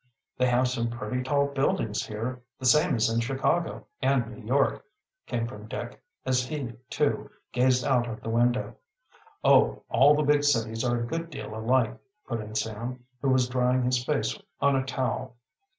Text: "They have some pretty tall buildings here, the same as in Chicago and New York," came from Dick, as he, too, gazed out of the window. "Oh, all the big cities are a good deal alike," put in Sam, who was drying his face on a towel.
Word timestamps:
"They 0.35 0.47
have 0.47 0.67
some 0.67 0.89
pretty 0.89 1.21
tall 1.21 1.45
buildings 1.49 2.03
here, 2.07 2.41
the 2.57 2.65
same 2.65 2.95
as 2.95 3.07
in 3.07 3.19
Chicago 3.19 3.85
and 4.01 4.25
New 4.35 4.43
York," 4.43 4.83
came 5.27 5.45
from 5.45 5.67
Dick, 5.67 6.01
as 6.25 6.43
he, 6.43 6.73
too, 6.89 7.29
gazed 7.51 7.85
out 7.85 8.07
of 8.09 8.19
the 8.21 8.29
window. 8.31 8.77
"Oh, 9.43 9.83
all 9.91 10.15
the 10.15 10.23
big 10.23 10.43
cities 10.43 10.83
are 10.83 10.99
a 10.99 11.05
good 11.05 11.29
deal 11.29 11.53
alike," 11.55 11.99
put 12.27 12.41
in 12.41 12.55
Sam, 12.55 13.03
who 13.21 13.29
was 13.29 13.47
drying 13.47 13.83
his 13.83 14.03
face 14.03 14.35
on 14.59 14.75
a 14.75 14.83
towel. 14.83 15.35